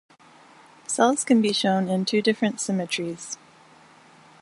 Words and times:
Cells 0.87 1.23
can 1.23 1.43
be 1.43 1.53
shown 1.53 1.87
in 1.87 2.05
two 2.05 2.23
different 2.23 2.59
symmetries. 2.59 3.37